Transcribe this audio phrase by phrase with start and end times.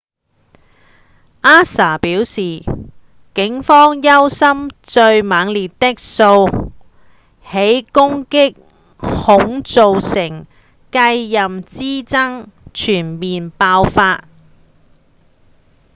[1.43, 2.63] ansa 表示
[3.35, 6.71] 警方憂心最猛烈的數
[7.47, 8.55] 起攻擊
[8.97, 10.47] 恐造成
[10.91, 14.25] 繼任之爭全面爆發